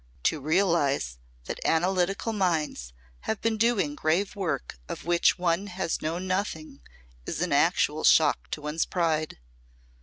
[0.23, 2.91] "To realise that analytical minds
[3.29, 6.81] have been doing grave work of which one has known nothing
[7.27, 9.37] is an actual shock to one's pride.